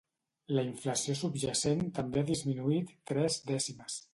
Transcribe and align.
La 0.59 0.63
inflació 0.67 1.15
subjacent 1.19 1.85
també 1.99 2.25
ha 2.25 2.29
disminuït 2.33 2.93
tres 3.13 3.39
dècimes. 3.53 4.03